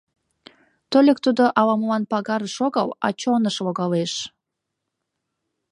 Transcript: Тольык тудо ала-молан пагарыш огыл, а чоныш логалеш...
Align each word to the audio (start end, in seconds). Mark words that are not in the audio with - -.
Тольык 0.91 1.17
тудо 1.25 1.43
ала-молан 1.59 2.03
пагарыш 2.11 2.55
огыл, 2.67 2.87
а 3.05 3.07
чоныш 3.19 3.55
логалеш... 3.65 4.13